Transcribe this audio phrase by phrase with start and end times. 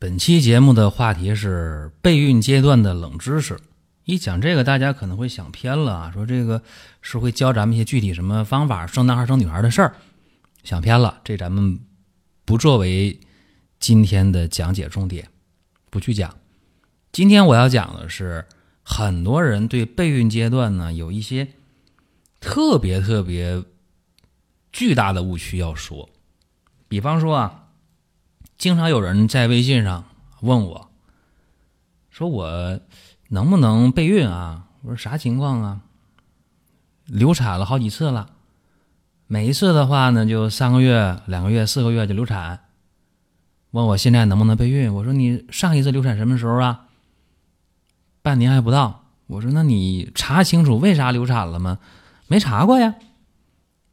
[0.00, 3.60] 本期节目的话题是备孕阶段的冷知识。
[4.04, 6.62] 一讲这个，大家可能会想偏了啊，说这个
[7.02, 9.94] 是会教咱们一些具体什么方法生男孩生女孩的事儿，
[10.64, 11.20] 想偏了。
[11.22, 11.78] 这咱们
[12.46, 13.20] 不作为
[13.78, 15.28] 今天的讲解重点，
[15.90, 16.34] 不去讲。
[17.12, 18.46] 今天我要讲的是，
[18.82, 21.46] 很多人对备孕阶段呢有一些
[22.40, 23.62] 特别特别
[24.72, 26.08] 巨大的误区要说，
[26.88, 27.59] 比方说啊。
[28.60, 30.04] 经常有人在微信上
[30.42, 30.90] 问我，
[32.10, 32.78] 说我
[33.30, 34.66] 能不能备孕啊？
[34.82, 35.80] 我说啥情况啊？
[37.06, 38.28] 流产了好几次了，
[39.26, 42.66] 每一次的话呢，就三个月、两个月、四个月就流产。
[43.70, 44.92] 问我现在能不能备孕？
[44.92, 46.88] 我说你上一次流产什么时候啊？
[48.20, 49.06] 半年还不到。
[49.26, 51.78] 我说那你查清楚为啥流产了吗？
[52.26, 52.96] 没查过呀。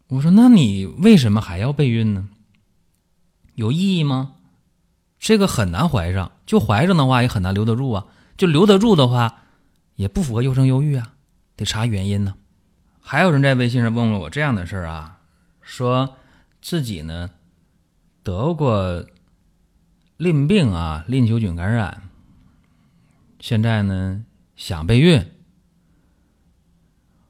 [0.10, 2.28] 我说那你为什么还要备孕呢？
[3.56, 4.34] 有意义吗？
[5.20, 8.06] 这个很难怀上，就怀上的话也很难留得住啊。
[8.38, 9.42] 就留得住的话，
[9.96, 11.14] 也不符合优生优育啊，
[11.56, 12.36] 得查原因呢。
[13.02, 15.20] 还有人在微信上问了我这样的事儿啊，
[15.62, 16.18] 说
[16.62, 17.32] 自己呢
[18.22, 19.06] 得过
[20.18, 22.04] 淋病啊，淋球菌感染，
[23.40, 24.24] 现在呢
[24.56, 25.26] 想备孕。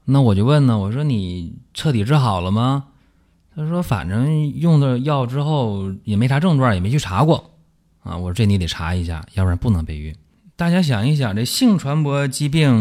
[0.04, 2.88] 那我就问呢，我说你彻底治好了吗？
[3.54, 7.57] 他说反正用的药之后也没啥症状，也没去查过。
[8.02, 10.14] 啊，我说这你得查一下，要不然不能备孕。
[10.56, 12.74] 大家想一想，这性传播疾病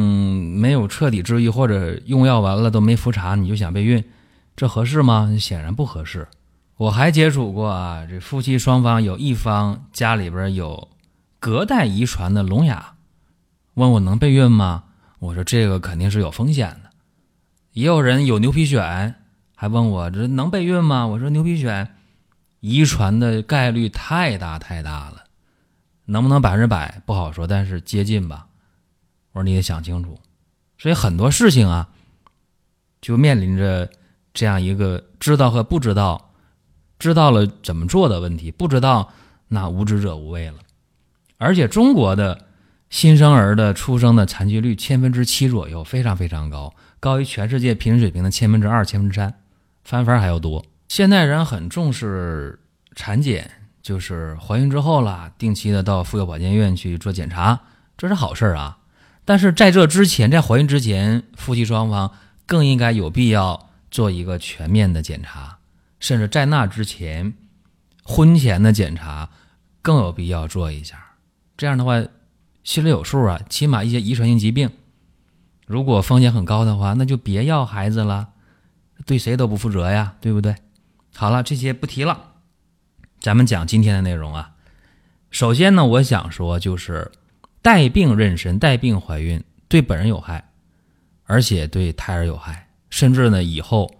[0.59, 4.03] 没有彻底治愈，或者用药完了都没复查，你就想备孕，
[4.55, 5.35] 这合适吗？
[5.39, 6.27] 显然不合适。
[6.77, 10.87] 我还接触过啊，这夫妻双方有一方家里边有
[11.39, 12.93] 隔代遗传的聋哑，
[13.75, 14.85] 问我能备孕吗？
[15.19, 16.89] 我说这个肯定是有风险的。
[17.73, 19.13] 也有人有牛皮癣，
[19.55, 21.05] 还问我这能备孕吗？
[21.05, 21.87] 我说牛皮癣。
[22.59, 25.23] 遗传的概率太大太大了，
[26.05, 28.47] 能不能百分之百不好说，但是接近吧。
[29.33, 30.19] 我说你得想清楚，
[30.77, 31.89] 所以很多事情啊，
[32.99, 33.89] 就面临着
[34.33, 36.31] 这样一个知道和不知道，
[36.97, 39.13] 知道了怎么做的问题，不知道
[39.47, 40.55] 那无知者无畏了。
[41.37, 42.45] 而且中国的
[42.89, 49.35] 新生儿的出生的残疾率千分之七左右，非常非常高，高于全世界平均水平的千分之二、千分之三，
[49.83, 50.65] 翻番还要多。
[50.87, 52.59] 现代人很重视
[52.95, 53.49] 产检，
[53.81, 57.59] 就是怀孕之后了，定期的到妇幼保健院去做检查，
[57.97, 58.77] 这是好事儿啊。
[59.25, 62.11] 但是在这之前，在怀孕之前，夫妻双方
[62.45, 65.57] 更应该有必要做一个全面的检查，
[65.99, 67.33] 甚至在那之前，
[68.03, 69.29] 婚前的检查
[69.81, 70.97] 更有必要做一下。
[71.57, 72.01] 这样的话，
[72.63, 73.41] 心里有数啊。
[73.49, 74.71] 起码一些遗传性疾病，
[75.65, 78.29] 如果风险很高的话，那就别要孩子了，
[79.05, 80.55] 对谁都不负责呀，对不对？
[81.19, 82.33] 好了，这些不提了，
[83.19, 84.51] 咱们讲今天的内容啊。
[85.31, 87.11] 首先呢，我想说就是
[87.63, 90.51] 带病妊娠、带病怀孕对本人有害，
[91.23, 93.91] 而且对胎儿有害，甚至呢以后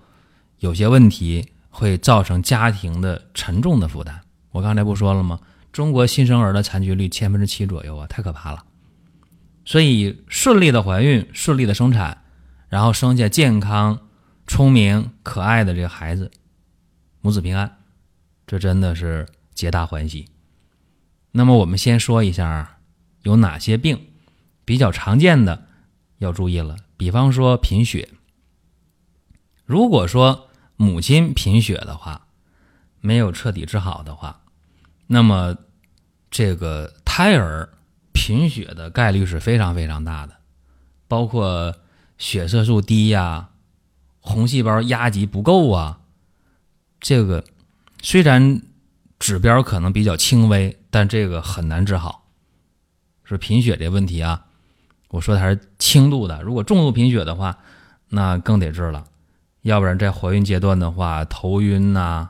[0.59, 4.22] 有些问题会造成家庭的沉重的负担。
[4.51, 5.39] 我刚才不说了吗？
[5.72, 8.63] 中国新生儿的残疾率千分之七左右啊，太可怕了。
[9.66, 12.22] 所以顺利的怀孕、顺利的生产，
[12.69, 13.99] 然后生下健康、
[14.45, 16.29] 聪明、可爱的这个孩子。
[17.22, 17.78] 母子平安，
[18.45, 20.29] 这真的是皆大欢喜。
[21.31, 22.79] 那么我们先说一下
[23.22, 24.07] 有哪些病
[24.66, 25.67] 比较常见的
[26.19, 26.78] 要注意了。
[26.95, 28.09] 比方说贫血，
[29.66, 32.28] 如果说母亲贫血的话，
[33.01, 34.41] 没有彻底治好的话，
[35.07, 35.57] 那么
[36.31, 37.69] 这个胎儿
[38.14, 40.37] 贫血的概率是非常非常大的，
[41.08, 41.75] 包括
[42.17, 43.49] 血色素低呀、
[44.19, 45.99] 红细胞压积不够啊。
[46.99, 47.44] 这个
[48.02, 48.61] 虽然
[49.20, 52.26] 指标可能比较轻微，但这个很难治好。
[53.23, 54.46] 说贫血这问题啊，
[55.09, 56.41] 我说的还是轻度的。
[56.41, 57.59] 如果重度贫血的话，
[58.09, 59.08] 那更得治了。
[59.61, 62.29] 要不然在怀孕阶段的话，头晕呐、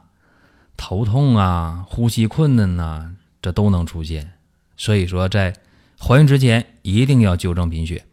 [0.75, 4.33] 头痛啊、呼吸困难呐，这都能出现。
[4.75, 5.55] 所以说，在
[5.99, 8.05] 怀孕之前一定要纠正贫血。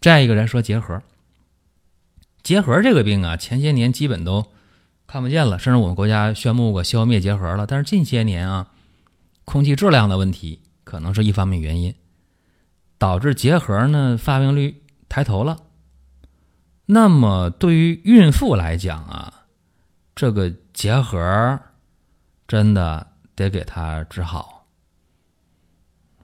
[0.00, 1.02] 再一个人说结核，
[2.42, 4.52] 结核这个病啊，前些年基本都。
[5.06, 7.66] 看不见了，甚至我们国家宣布过消灭结核了。
[7.66, 8.70] 但是近些年啊，
[9.44, 11.94] 空气质量的问题可能是一方面原因，
[12.98, 15.58] 导致结核呢发病率抬头了。
[16.86, 19.46] 那么对于孕妇来讲啊，
[20.14, 21.58] 这个结核
[22.46, 24.66] 真的得给她治好。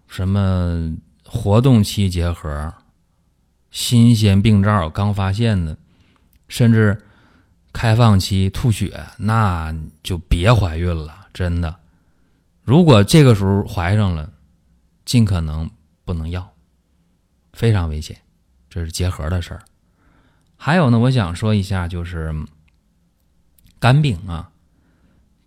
[0.06, 2.74] 什么活动期结核、
[3.70, 5.76] 新鲜病灶刚发现的，
[6.48, 7.02] 甚至
[7.82, 9.74] 开放期吐血，那
[10.04, 11.74] 就别怀孕了，真的。
[12.62, 14.30] 如果这个时候怀上了，
[15.04, 15.68] 尽可能
[16.04, 16.52] 不能要，
[17.52, 18.16] 非常危险。
[18.70, 19.62] 这是结核的事儿。
[20.56, 22.32] 还有呢，我想说一下，就是
[23.80, 24.50] 肝病啊，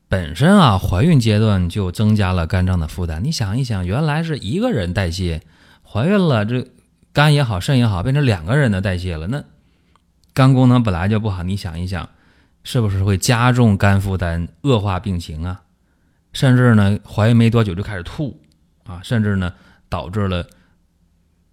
[0.09, 3.23] 本身啊，怀孕阶段就增加了肝脏的负担。
[3.23, 5.41] 你想一想，原来是一个人代谢，
[5.89, 6.67] 怀孕了，这
[7.13, 9.41] 肝也好，肾也好，变成两个人的代谢了，那
[10.33, 11.43] 肝功能本来就不好。
[11.43, 12.09] 你想一想，
[12.65, 15.61] 是不是会加重肝负担，恶化病情啊？
[16.33, 18.41] 甚至呢，怀孕没多久就开始吐
[18.83, 19.53] 啊，甚至呢，
[19.87, 20.45] 导致了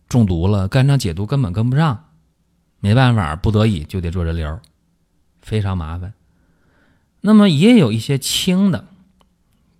[0.08, 2.08] 中毒了，肝脏解毒根本跟不上。
[2.80, 4.58] 没办法，不得已就得做人流，
[5.40, 6.14] 非常麻烦。
[7.20, 8.86] 那么也有一些轻的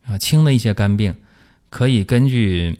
[0.04, 1.16] 啊，轻的一些肝病，
[1.68, 2.78] 可以根据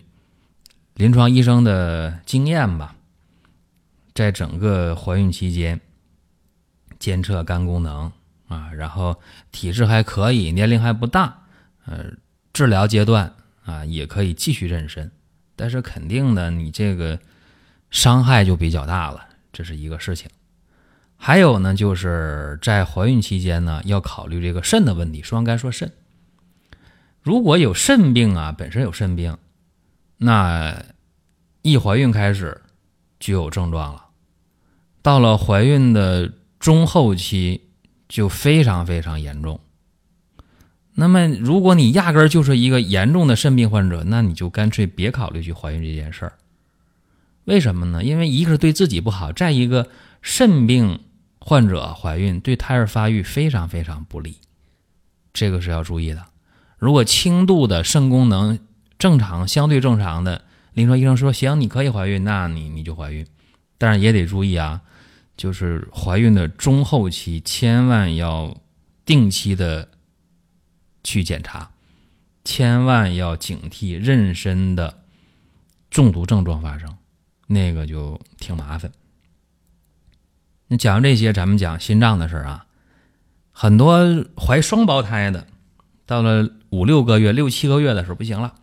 [0.95, 2.95] 临床医生的经验吧，
[4.15, 5.81] 在整个怀孕期间
[7.01, 8.13] 监测肝功能
[8.53, 9.19] 啊，然后
[9.51, 11.45] 体质还可以，年龄还不大，
[11.87, 12.05] 呃，
[12.53, 13.35] 治疗阶段
[13.65, 15.11] 啊也可以继续妊娠，
[15.57, 17.19] 但是肯定的，你这个
[17.91, 19.27] 伤害就比较大了。
[19.53, 20.31] 这是一个事情，
[21.17, 25.23] 还有呢，就是在怀孕期间呢，要考虑这个肾的问题。
[25.23, 25.93] 说完该说肾，
[27.21, 29.37] 如果有肾病啊，本身有肾病，
[30.17, 30.85] 那
[31.63, 32.63] 一怀孕开始
[33.21, 34.07] 就有症状了，
[35.03, 37.69] 到了怀孕的中后期
[38.13, 39.59] 就非常非常严重。
[40.93, 46.35] 那么，如果你压根儿就是一个严重的肾病患者，那你就干脆别考虑去怀孕这件事儿。
[47.45, 48.05] 为什么呢？
[48.05, 49.89] 因为一个是对自己不好，再一个
[50.21, 51.01] 肾病
[51.39, 54.37] 患者怀孕对胎儿发育非常非常不利，
[55.33, 56.23] 这个是要注意的。
[56.77, 58.59] 如果轻度的肾功能
[58.99, 60.43] 正常、相对正常的，
[60.75, 63.27] 临床医生说行，你可以怀孕，那你你就怀孕，
[63.79, 64.83] 但是也得注意啊，
[65.37, 68.57] 就是怀孕的中后期千万要
[69.05, 69.89] 定期的
[71.03, 71.71] 去检查，
[72.45, 75.03] 千万要警惕妊娠的
[75.91, 76.97] 中毒症状发生。
[77.47, 78.91] 那个就挺麻烦。
[80.69, 82.67] 那讲完这些，咱们讲心脏的事儿啊。
[83.51, 85.47] 很多怀双胞胎的，
[86.07, 88.55] 到了五六个月、六七个月的时候，不行了，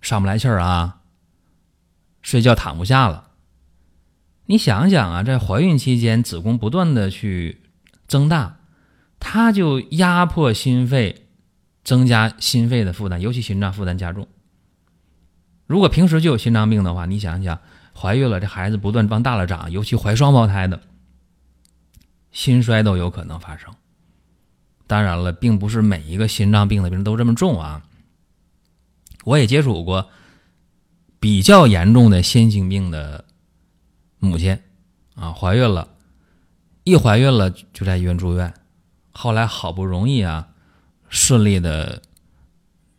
[0.00, 1.00] 上不来气儿啊，
[2.22, 3.28] 睡觉躺不下了。
[4.52, 7.62] 你想想啊，在怀孕期间，子宫不断的去
[8.06, 8.58] 增大，
[9.18, 11.24] 它就压迫心肺，
[11.82, 14.28] 增加心肺的负担，尤其心脏负担加重。
[15.66, 17.58] 如果平时就有心脏病的话，你想想。
[17.94, 20.82] 怀孕了，这孩子不断往大了长，尤其怀双胞胎的，
[22.30, 23.72] 心衰都有可能发生。
[24.86, 27.82] 当然了，并不是每一个心脏病的病人都这么重啊。
[29.24, 30.10] 我也接触过
[31.18, 33.24] 比较严重的先心病的
[34.24, 34.56] 母亲
[35.16, 35.88] 啊，怀孕了，
[36.84, 38.54] 一怀孕了就在医院住院，
[39.10, 40.46] 后来好不容易啊，
[41.08, 42.00] 顺利的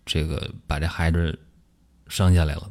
[0.05, 1.39] 这个把这孩子
[2.09, 2.69] 生下来了。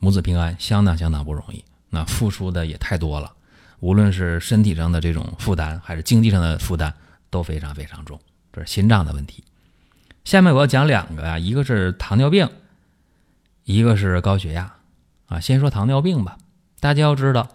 [0.00, 1.64] 母子平安，相当相当不容易。
[1.88, 3.32] 那付出的也太多了，
[3.80, 6.92] 无论是身体上的这种负担，还是经济上的负担，
[7.30, 8.20] 都非常非常重。
[8.52, 9.42] 这是心脏的问题。
[10.24, 12.50] 下面我要讲两个啊，一个是糖尿病，
[13.64, 14.74] 一个是高血压。
[15.24, 16.36] 啊，先说糖尿病吧。
[16.80, 17.48] 大家要知道，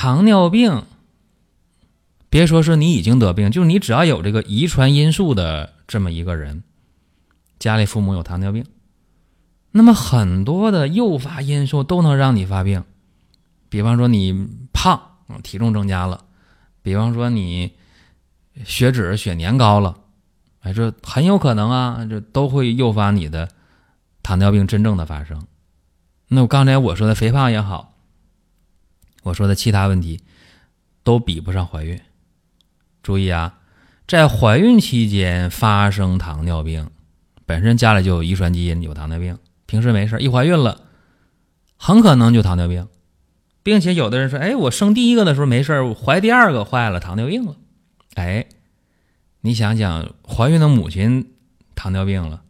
[0.00, 0.84] 糖尿病，
[2.30, 6.62] 别说是你已经得病，就是你只要有这个遗传因素的这么一个人，
[7.58, 8.64] 家里父母有糖尿病。
[9.72, 12.84] 那么很多的诱发因素都能让你发病，
[13.68, 15.02] 比方说你胖，
[15.42, 16.20] 体重增加了；
[16.80, 17.72] 比方说你
[18.64, 19.98] 血脂、血粘高了，
[20.60, 23.48] 哎，这很有可能啊，这都会诱发你的
[24.22, 25.44] 糖尿病真正的发生。
[26.28, 27.97] 那我刚才我说的肥胖也好，
[29.22, 30.20] 我说的其他问题
[31.02, 32.00] 都比不上怀孕。
[33.02, 33.58] 注意啊，
[34.06, 36.90] 在怀孕期间发生糖尿病，
[37.46, 39.38] 本身家里就有遗传基因有糖尿病。
[39.66, 40.82] 平时没事一怀孕了，
[41.76, 42.88] 很可能就糖尿病，
[43.62, 47.56] 并且有的人说：“哎，我生第一个的时候没事怀第二个坏了，糖尿病了。”
[48.16, 48.46] 哎，
[49.42, 51.34] 你想想，怀孕的母亲
[51.74, 52.42] 糖尿病了，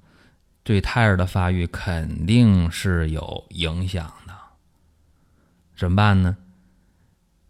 [0.63, 4.33] 对胎儿的发育肯定是有影响的。
[5.77, 6.37] 怎么办呢？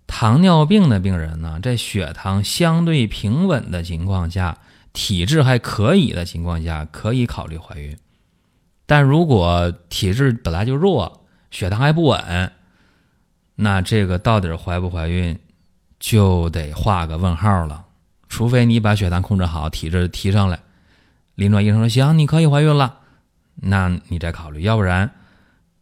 [0.09, 4.59] 糖尿病的病人呢，在血糖相对平稳的情况下，
[4.93, 7.97] 体质还可以的情况下，可以考虑怀孕。
[8.87, 12.53] 但如果体质本来就弱，血糖还不稳，
[13.55, 15.39] 那这个到底怀不怀孕，
[16.01, 17.85] 就得画个问号了。
[18.29, 20.59] 除非你把血糖控制好，体质提上来，
[21.35, 23.01] 临床医生说行，你可以怀孕了，
[23.57, 25.11] 那你再考虑；要不然，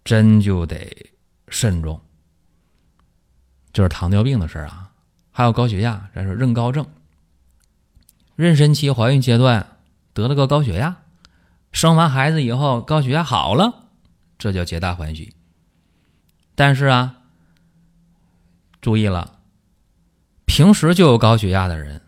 [0.05, 1.13] 真就得
[1.49, 2.01] 慎重。
[3.77, 4.89] 就是糖尿病的事儿啊，
[5.31, 6.87] 还有高血压，咱说妊高症。
[8.35, 9.77] 妊娠期怀孕阶段
[10.15, 10.97] 得了个高血压。
[11.73, 13.91] 生完孩子以后，高血压好了，
[14.39, 15.35] 这叫皆大欢喜。
[16.55, 17.17] 但是啊，
[18.81, 19.41] 注意了，
[20.47, 22.01] 平时就有高血压的人，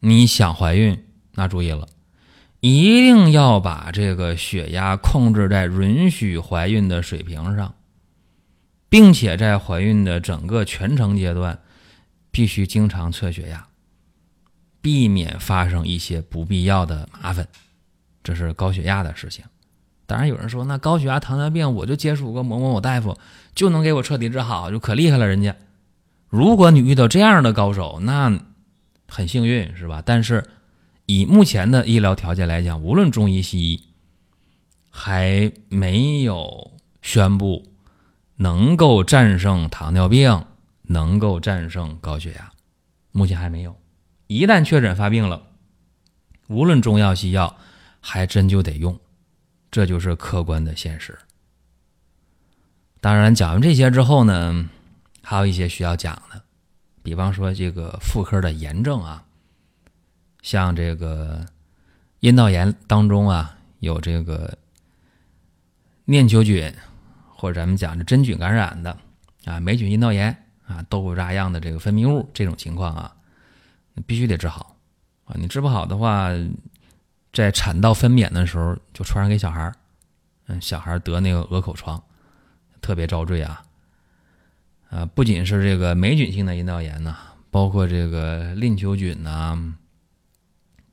[0.00, 1.86] 你想怀孕，那注意了，
[2.60, 7.74] 一定要把这个血压控制在允许怀孕的水平上，
[8.92, 11.58] 并且在怀孕的整个全程阶段，
[12.30, 13.66] 必须经常测血压，
[14.82, 17.48] 避免发生一些不必要的麻烦。
[18.22, 19.46] 这是高血压的事情，
[20.04, 23.16] 当然有人说，那高血压、糖尿病，我就接触过某某某大夫，
[23.54, 25.26] 就能给我彻底治好，就可厉害了。
[25.26, 25.56] 人家，
[26.28, 28.38] 如果你遇到这样的高手，那
[29.08, 30.02] 很幸运，是吧？
[30.04, 30.44] 但是
[31.06, 33.82] 以目前的医疗条件来讲，无论中医西医，
[34.90, 37.71] 还没有宣布
[38.42, 40.44] 能够战胜糖尿病，
[40.82, 42.52] 能够战胜高血压，
[43.12, 43.76] 目前还没有。
[44.26, 45.42] 一旦确诊发病了，
[46.48, 47.56] 无论中药西药。
[48.04, 48.98] 还真就得用，
[49.70, 51.16] 这就是客观的现实。
[53.00, 54.68] 当然，讲完这些之后呢，
[55.22, 56.42] 还有一些需要讲的，
[57.04, 59.24] 比方说这个妇科的炎症啊，
[60.42, 61.46] 像这个
[62.18, 64.58] 阴道炎当中啊，有这个
[66.06, 66.74] 念球菌
[67.42, 68.96] 或者咱们讲的真菌感染的
[69.46, 70.30] 啊，霉菌阴道炎
[70.64, 73.12] 啊，豆腐渣样的这个分泌物这种情况啊，
[74.06, 74.76] 必须得治好
[75.24, 76.30] 啊，你治不好的话。
[77.32, 79.74] 在产道分娩的时候就传染给小孩儿，
[80.48, 82.00] 嗯，小孩得那个鹅口疮，
[82.82, 83.62] 特别遭罪啊！
[84.90, 87.16] 啊，不仅是这个霉菌性的阴道炎呐，
[87.50, 89.58] 包括这个淋球菌呐、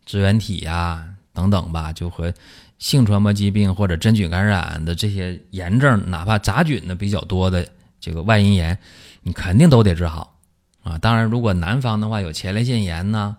[0.05, 2.33] 支原体呀等等吧，就和
[2.79, 7.67] 性传播疾病或者真菌感染的这些炎症，哪怕杂菌的比较多的
[7.99, 8.75] 这个外阴炎，
[9.21, 10.39] 你肯定都得治好
[10.81, 10.97] 啊！
[10.97, 13.37] 当然，如果男方的话有前列腺炎呐。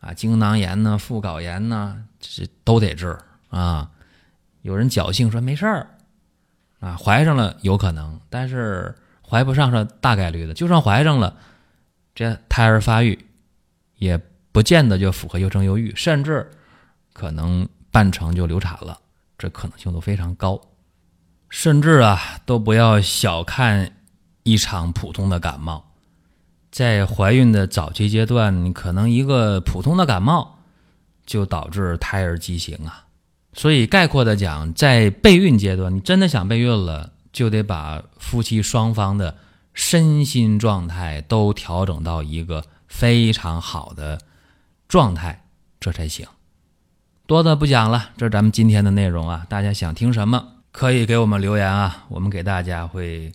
[0.00, 3.16] 啊，精囊炎呢，附睾炎呢，这都得治
[3.48, 3.90] 啊。
[4.60, 5.88] 有人侥幸说没事儿
[6.78, 8.94] 啊，怀上了有可能，但是
[9.26, 10.52] 怀不上是大概率的。
[10.52, 11.34] 就算怀上了，
[12.14, 13.18] 这胎儿发育
[13.96, 14.20] 也
[14.52, 16.50] 不见得就符合优生优育，甚至
[17.14, 18.98] 可能半程就流产了，
[19.38, 20.60] 这可能性都非常高。
[21.48, 23.92] 甚至啊，都不要小看
[24.42, 25.92] 一场普通的感冒。
[26.72, 30.58] 在怀孕的早期阶段，可能一个普通的感冒
[31.24, 33.04] 就导致胎儿畸形啊。
[33.52, 39.36] 所以概括的讲，在备孕阶段，你真的想备孕了，就得把夫妻双方的
[39.72, 44.20] 身心状态都调整到一个非常好的
[44.88, 45.44] 状态，
[45.78, 46.26] 这才行。
[47.26, 49.46] 多的不讲了，这是咱们今天的内容啊。
[49.48, 53.32] 大家想听什么，可以给我们留言啊，我们给大家会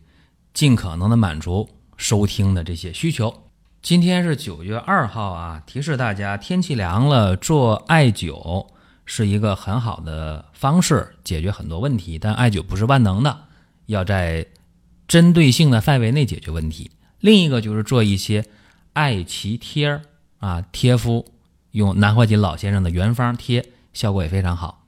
[0.54, 1.68] 尽可能的满足。
[1.98, 3.34] 收听的这些需求，
[3.82, 8.68] 今天是九月二号啊，提示大家天气凉了，做艾灸
[9.06, 12.20] 是一个很好的方式，解决很多问题。
[12.20, 13.38] 但艾灸不是万能的，
[13.88, 14.46] 要在
[15.08, 16.92] 针对性的范围内解决问题。
[17.20, 18.46] 另一个就是做一些
[18.94, 20.02] 艾脐贴儿
[20.38, 21.26] 啊，贴敷
[21.72, 24.86] 用南怀瑾老先生的原方贴，效果也非常好。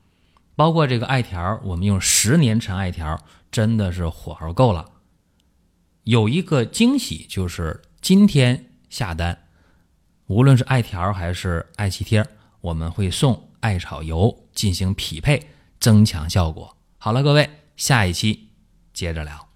[0.54, 3.18] 包括这个艾条，我们用十年陈艾条，
[3.50, 4.90] 真的是火候够了。
[6.04, 9.46] 有一个惊喜，就是今天下单，
[10.26, 12.26] 无论是艾条还是艾脐贴，
[12.60, 15.48] 我们会送艾草油进行匹配，
[15.80, 16.76] 增强效果。
[16.98, 18.50] 好了，各位，下一期
[18.92, 19.48] 接着聊。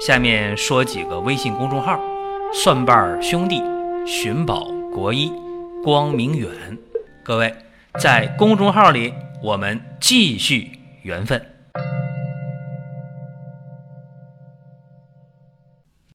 [0.00, 2.00] 下面说几个微信公众号：
[2.54, 3.62] 蒜瓣兄弟、
[4.06, 5.32] 寻宝国医、
[5.84, 6.50] 光明远。
[7.22, 7.54] 各位
[7.98, 10.70] 在公众号里，我们继续
[11.02, 11.40] 缘分。